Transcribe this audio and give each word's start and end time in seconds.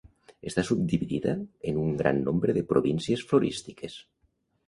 Està 0.51 0.61
subdividida 0.69 1.33
en 1.71 1.77
un 1.83 1.91
gran 2.01 2.23
nombre 2.29 2.57
de 2.59 2.65
províncies 2.73 3.25
florístiques. 3.33 4.01